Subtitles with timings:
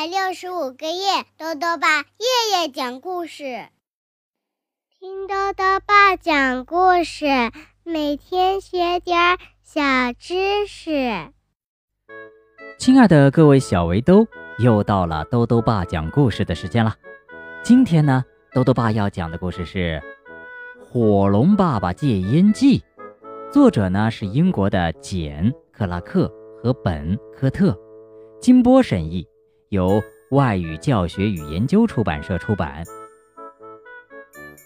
[0.00, 3.68] 百六十五个夜，豆豆爸夜夜讲故事，
[4.98, 7.26] 听豆豆爸讲故事，
[7.84, 9.82] 每天学点小
[10.18, 10.90] 知识。
[12.78, 14.26] 亲爱的各位小围兜，
[14.58, 16.94] 又到了豆豆爸讲故事的时间了。
[17.62, 18.24] 今天呢，
[18.54, 20.00] 豆豆爸要讲的故事是
[20.82, 22.78] 《火龙爸爸戒烟记》，
[23.52, 26.26] 作者呢是英国的简·克拉克
[26.62, 27.78] 和本·科特，
[28.40, 29.28] 金波审译。
[29.70, 30.02] 由
[30.32, 32.84] 外语教学与研究出版社出版。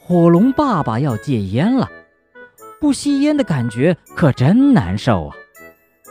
[0.00, 1.88] 火龙爸爸要戒烟了，
[2.80, 5.36] 不吸烟的感觉可真难受啊！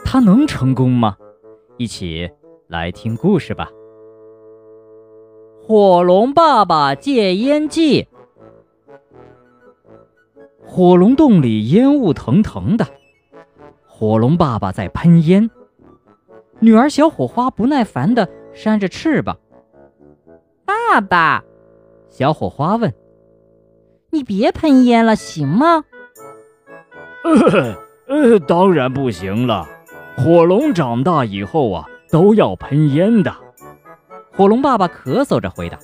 [0.06, 1.18] 他能成功吗？
[1.76, 2.30] 一起
[2.66, 3.68] 来听故事吧。
[5.60, 8.08] 火龙爸爸戒烟记。
[10.64, 12.86] 火龙洞里烟雾腾腾的，
[13.86, 15.50] 火龙爸爸在喷烟。
[16.60, 18.26] 女儿小火花不耐烦的。
[18.52, 19.38] 扇着翅膀，
[20.64, 21.44] 爸爸，
[22.10, 22.92] 小火花问
[24.10, 25.84] ：“你别喷烟了，行吗
[27.24, 27.76] ？”“呃
[28.06, 29.66] 呃，当然不行了。
[30.16, 33.32] 火龙长大以后啊，都要喷烟的。”
[34.34, 35.78] 火龙爸爸咳嗽着回答。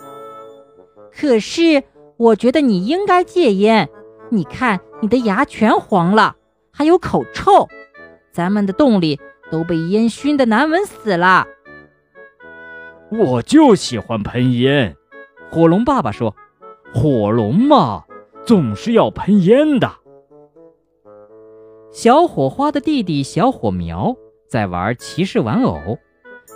[1.12, 1.82] “可是
[2.16, 3.88] 我觉得你应该戒烟。
[4.30, 6.34] 你看，你的牙全黄了，
[6.72, 7.68] 还有口臭，
[8.32, 9.20] 咱们的洞里
[9.50, 11.46] 都被烟熏得难闻死了。”
[13.10, 14.96] 我就喜欢喷烟，
[15.50, 16.34] 火龙爸爸说
[16.92, 18.04] ：“火龙嘛，
[18.44, 19.90] 总是要喷烟的。”
[21.92, 24.16] 小火花的弟弟小火苗
[24.48, 25.98] 在玩骑士玩偶，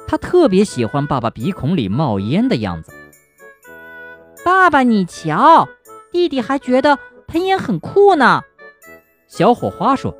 [0.08, 2.92] 他特别喜欢爸爸鼻孔里冒烟的样子。
[4.44, 5.68] 爸爸，你瞧，
[6.10, 8.42] 弟弟还觉得喷烟很酷呢。
[9.28, 10.16] 小火花说：“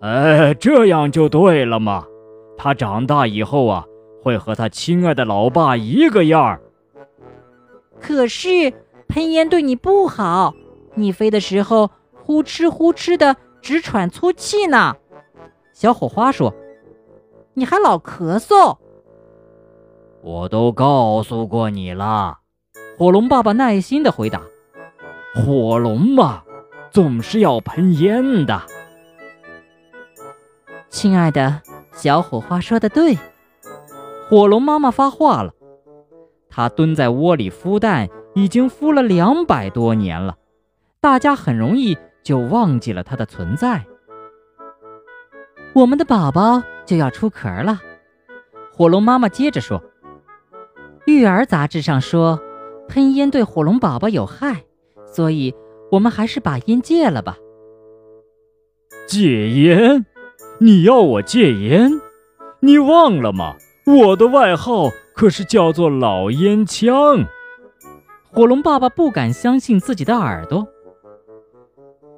[0.00, 2.06] 哎，这样就对了嘛。
[2.56, 3.84] 他长大以后啊。”
[4.28, 6.60] 会和他亲爱的老爸一个样儿。
[7.98, 8.70] 可是
[9.08, 10.52] 喷烟对你不好，
[10.96, 14.94] 你飞的时候呼哧呼哧的直喘粗气呢。
[15.72, 16.54] 小火花说
[17.54, 18.76] ：“你还老咳嗽。”
[20.20, 22.40] 我都告诉过你了。
[22.98, 24.42] 火龙爸爸耐心的回答
[25.34, 26.42] ：“火龙嘛，
[26.90, 28.60] 总是要喷烟的。”
[30.90, 31.62] 亲爱的，
[31.92, 33.16] 小火花说的对。
[34.28, 35.54] 火龙妈妈发话了，
[36.50, 40.36] 它蹲在窝里孵蛋，已经孵了两百多年了，
[41.00, 43.86] 大家很容易就忘记了它的存在。
[45.72, 47.80] 我们的宝宝就要出壳了，
[48.70, 49.82] 火龙妈妈接着说
[51.06, 52.38] ：“育儿杂志上说，
[52.86, 54.62] 喷烟对火龙宝宝有害，
[55.06, 55.54] 所以
[55.90, 57.38] 我们还是把烟戒了吧。”
[59.08, 60.04] 戒烟？
[60.60, 61.98] 你要我戒烟？
[62.60, 63.56] 你忘了吗？
[63.88, 67.24] 我的外号可是叫做老烟枪。
[68.30, 70.68] 火龙爸爸不敢相信自己的耳朵。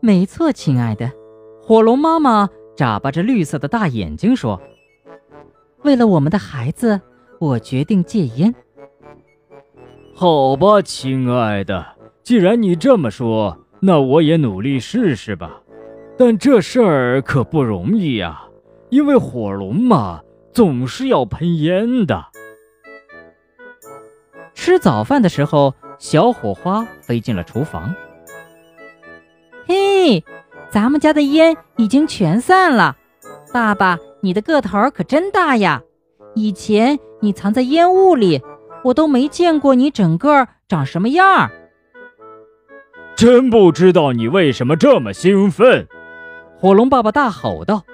[0.00, 1.12] 没错，亲爱的，
[1.62, 4.60] 火龙妈妈眨巴着绿色的大眼睛说
[5.84, 7.00] ：“为了我们的孩子，
[7.38, 8.52] 我决定戒烟。”
[10.12, 11.86] 好吧，亲爱的，
[12.24, 15.62] 既然你这么说，那我也努力试试吧。
[16.18, 18.42] 但这事儿可不容易呀，
[18.88, 20.20] 因为火龙嘛。
[20.52, 22.26] 总是要喷烟的。
[24.54, 27.94] 吃早饭的时候，小火花飞进了厨房。
[29.66, 30.24] 嘿，
[30.70, 32.96] 咱们家的烟已经全散了。
[33.52, 35.82] 爸爸，你的个头可真大呀！
[36.34, 38.42] 以前你藏在烟雾里，
[38.84, 41.50] 我都没见过你整个长什么样儿。
[43.16, 45.86] 真不知道你为什么这么兴奋！
[46.58, 47.84] 火龙爸爸大吼道。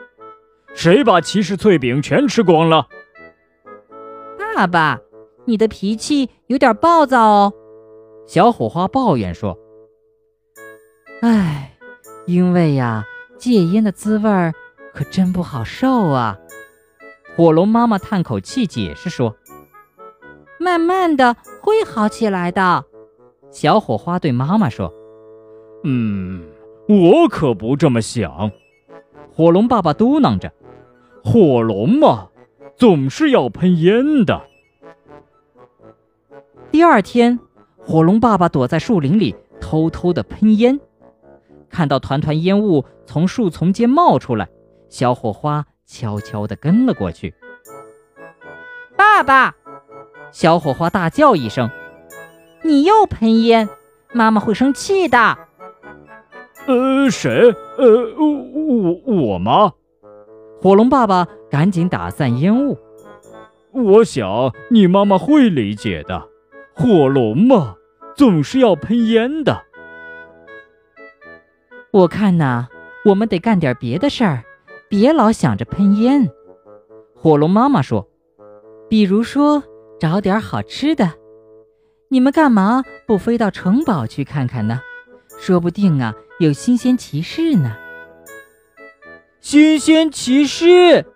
[0.76, 2.86] 谁把骑士脆饼全吃光了？
[4.54, 5.00] 爸爸，
[5.46, 7.52] 你的脾气有点暴躁哦。
[8.26, 9.58] 小火花抱怨说
[11.22, 11.76] ：“哎，
[12.26, 13.04] 因为呀，
[13.38, 14.52] 戒烟的滋味儿
[14.92, 16.38] 可真不好受啊。”
[17.34, 19.34] 火龙妈妈叹口气解释说
[20.60, 22.84] ：“慢慢的会好起来的。”
[23.50, 24.92] 小火花对妈妈说
[25.84, 26.46] ：“嗯，
[26.86, 28.50] 我可不这么想。”
[29.32, 30.52] 火龙爸爸嘟囔着。
[31.28, 32.28] 火龙嘛，
[32.76, 34.40] 总是要喷烟的。
[36.70, 37.40] 第二天，
[37.76, 40.78] 火龙爸爸躲在树林里偷偷的喷烟，
[41.68, 44.48] 看到团团烟雾从树丛间冒出来，
[44.88, 47.34] 小火花悄悄地跟了过去。
[48.96, 49.56] 爸爸，
[50.30, 51.68] 小火花大叫一声
[52.62, 53.68] ：“你又喷烟，
[54.12, 55.36] 妈妈会生气的。”
[56.68, 57.52] 呃，谁？
[57.78, 59.72] 呃，我我吗？
[60.60, 62.78] 火龙爸爸赶紧打散烟雾。
[63.72, 66.28] 我想你妈妈会理解的。
[66.74, 67.76] 火龙嘛，
[68.14, 69.62] 总是要喷烟的。
[71.90, 72.68] 我看呐，
[73.04, 74.44] 我们得干点别的事儿，
[74.88, 76.28] 别老想着喷烟。
[77.14, 78.06] 火龙妈妈说
[78.90, 79.62] ：“比如说
[79.98, 81.12] 找点好吃的。
[82.08, 84.80] 你们干嘛不飞到城堡去看看呢？
[85.38, 87.76] 说不定啊，有新鲜奇事呢。”
[89.48, 91.06] 新鲜骑士！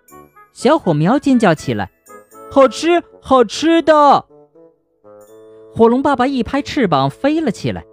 [0.53, 1.91] 小火苗尖叫起来
[2.49, 4.23] ：“好吃，好吃的！”
[5.75, 7.83] 火龙爸爸一拍翅膀飞了起来，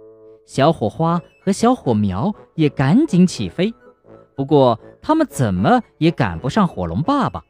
[0.45, 3.73] 小火花和小火苗也赶紧起飞，
[4.33, 7.43] 不过他们怎么也赶不上火龙爸爸。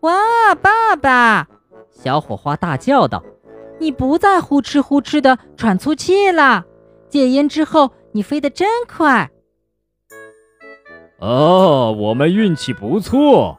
[0.00, 1.46] 哇，爸爸！
[1.92, 3.22] 小火花大叫道
[3.78, 6.64] ：“你不再呼哧呼哧的喘粗气了，
[7.08, 9.30] 戒烟之后你飞得真快。”
[11.22, 13.56] 哦，我们运气不错，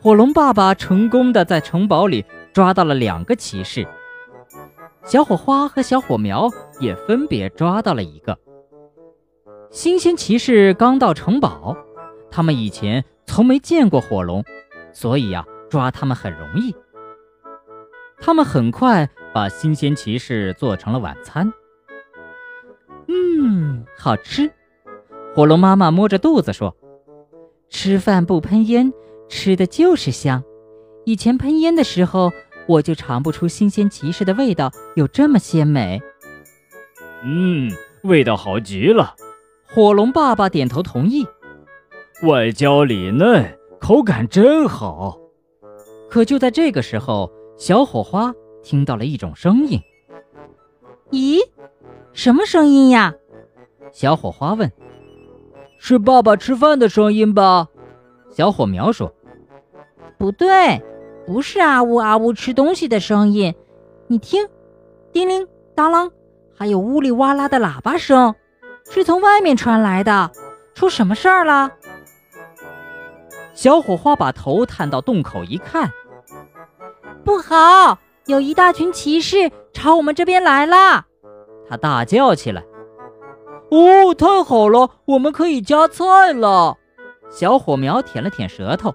[0.00, 3.86] 火龙爸爸成功的在城堡里抓到了两个骑士。
[5.04, 6.48] 小火花和小火苗
[6.80, 8.38] 也分别抓到了一个。
[9.70, 11.76] 新鲜骑士刚到城堡，
[12.30, 14.42] 他们以前从没见过火龙，
[14.94, 16.74] 所以呀，抓他们很容易。
[18.18, 21.52] 他们很快把新鲜骑士做成了晚餐。
[23.08, 24.50] 嗯，好吃。
[25.34, 26.76] 火龙妈妈摸着肚子说
[27.70, 28.92] ：“吃饭不喷烟，
[29.28, 30.42] 吃的就是香。
[31.04, 32.32] 以前喷烟的时候。”
[32.68, 36.00] 我就尝不出新鲜骑士的味道有这么鲜美。
[37.24, 37.72] 嗯，
[38.04, 39.16] 味道好极了。
[39.66, 41.26] 火龙爸爸点头同意。
[42.22, 45.18] 外焦里嫩，口感真好。
[46.08, 48.32] 可就在这个时候，小火花
[48.62, 49.80] 听到了一种声音。
[51.10, 51.40] 咦，
[52.12, 53.12] 什么声音呀？
[53.90, 54.70] 小火花问。
[55.84, 57.66] 是爸爸吃饭的声音吧？
[58.30, 59.12] 小火苗说。
[60.16, 60.80] 不对。
[61.26, 63.52] 不是啊呜啊呜吃东西的声音，
[64.06, 64.46] 你听，
[65.12, 66.12] 叮铃当啷，
[66.56, 68.32] 还有呜里哇啦的喇叭声，
[68.88, 70.30] 是从外面传来的。
[70.72, 71.72] 出什么事儿了？
[73.52, 75.90] 小火花把头探到洞口一看，
[77.24, 81.06] 不好，有一大群骑士朝我们这边来了！
[81.68, 82.62] 他大叫起来。
[83.72, 86.76] 哦，太好了，我们可以加菜了。
[87.30, 88.94] 小火苗舔了舔舌头，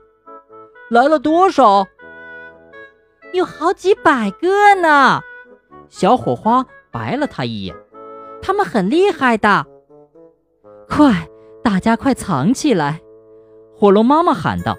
[0.91, 1.87] 来了多少？
[3.33, 5.19] 有好几百个呢，
[5.89, 7.75] 小火花白了他一眼。
[8.39, 9.65] 他们很厉害的，
[10.87, 11.27] 快，
[11.63, 13.01] 大家快藏起来！
[13.75, 14.77] 火龙妈妈喊道。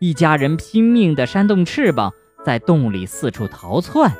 [0.00, 2.12] 一家人拼命地扇动翅膀，
[2.44, 4.12] 在洞里四处逃窜。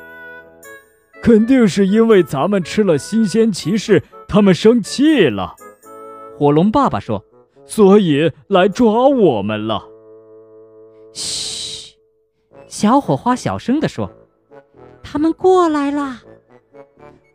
[1.22, 5.56] 肯定是因为咱们吃了新鲜骑士，他们生气了。
[6.36, 7.24] 火龙爸爸说
[7.64, 9.82] ：“所以来抓我们了。”
[11.12, 11.96] 嘘。
[12.66, 14.10] 小火花小声地说
[15.02, 16.22] ：“他们过来啦！”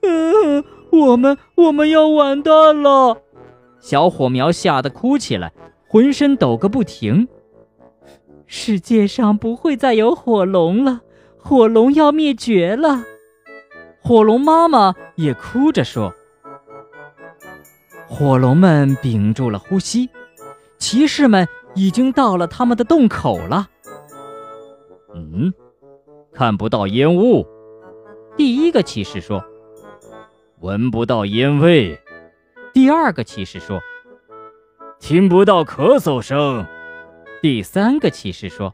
[0.06, 3.18] 嗯，我们我们要完蛋了！
[3.80, 5.52] 小火苗吓得哭起来，
[5.88, 7.28] 浑身抖个不停。
[8.46, 11.02] 世界上不会再有火龙了，
[11.38, 13.04] 火龙要灭绝了。
[14.00, 16.14] 火龙妈妈也哭着说
[18.14, 20.08] ：“火龙们屏住了呼吸，
[20.78, 23.68] 骑士们已经到了他们的洞口了。”
[25.16, 25.52] 嗯，
[26.32, 27.44] 看不到烟雾。
[28.38, 29.44] 第一个骑士说
[30.62, 32.00] ：“闻不到烟味。”
[32.72, 33.82] 第二个骑士说
[35.02, 36.64] ：“听不到咳嗽声。”
[37.42, 38.72] 第三个骑士说：“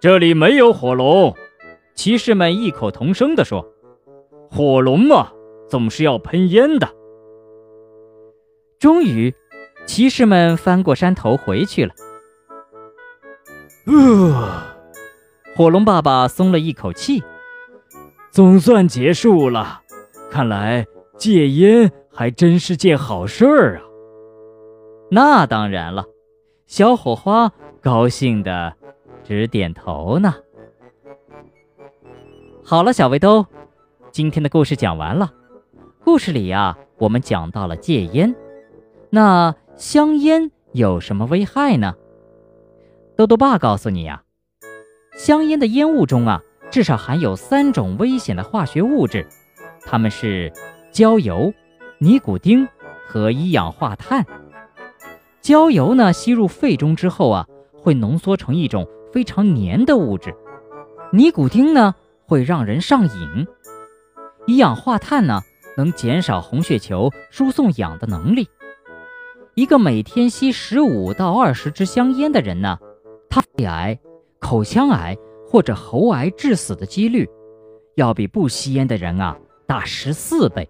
[0.00, 1.36] 这里没有火龙。”
[1.94, 3.64] 骑士们异口同声地说
[4.50, 5.30] ：“火龙嘛，
[5.68, 6.88] 总是要喷烟的。”
[8.82, 9.32] 终于，
[9.86, 11.94] 骑士们翻过山头回去了。
[13.86, 14.64] 呃。
[15.54, 17.22] 火龙爸爸松了一口气，
[18.32, 19.82] 总算结束了。
[20.32, 20.84] 看来
[21.16, 23.82] 戒烟还真是件好事儿啊！
[25.12, 26.04] 那当然了，
[26.66, 28.74] 小火花高兴的
[29.22, 30.34] 直点头呢。
[32.64, 33.46] 好了，小围兜，
[34.10, 35.32] 今天的故事讲完了。
[36.02, 38.34] 故事里呀，我们讲到了戒烟。
[39.14, 41.96] 那香烟有什么危害呢？
[43.14, 44.22] 豆豆爸告诉你呀。
[45.14, 46.40] 香烟的烟雾中啊，
[46.70, 49.28] 至少含有三种危险的化学物质，
[49.84, 50.50] 它们是
[50.90, 51.52] 焦油、
[51.98, 52.66] 尼古丁
[53.06, 54.24] 和一氧化碳。
[55.42, 57.46] 焦油呢，吸入肺中之后啊，
[57.82, 60.30] 会浓缩成一种非常黏的物质；
[61.12, 61.94] 尼古丁呢，
[62.26, 63.46] 会让人上瘾；
[64.46, 65.42] 一氧化碳呢，
[65.76, 68.48] 能减少红血球输送氧的能力。
[69.54, 72.78] 一个每天吸十五到二十支香烟的人呢，
[73.28, 73.98] 他肺癌。
[74.40, 75.16] 口腔癌
[75.46, 77.30] 或者喉癌致死的几率，
[77.94, 80.68] 要比不吸烟的人啊大十四倍。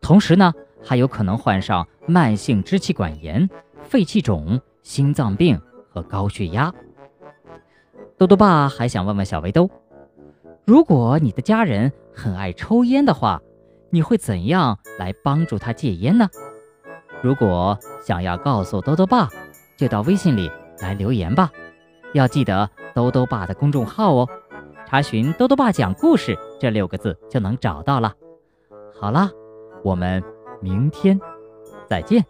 [0.00, 3.48] 同时呢，还有可能患上慢性支气管炎、
[3.84, 6.74] 肺气肿、心脏病和高血压。
[8.18, 9.70] 豆豆爸还想问问小围兜，
[10.64, 13.40] 如果你的家人很爱抽烟的话，
[13.90, 16.28] 你会怎样来帮助他戒烟呢？
[17.22, 19.28] 如果想要告诉兜兜爸，
[19.76, 21.50] 就到微信里来留言吧。
[22.14, 24.28] 要记得兜兜爸的公众号哦，
[24.86, 28.14] 查询“兜兜爸讲故事”这六个字就能找到了。
[28.98, 29.30] 好啦，
[29.82, 30.22] 我们
[30.60, 31.20] 明天
[31.86, 32.24] 再见。